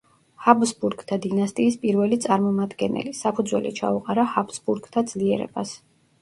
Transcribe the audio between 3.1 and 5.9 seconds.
საფუძველი ჩაუყარა ჰაბსბურგთა ძლიერებას.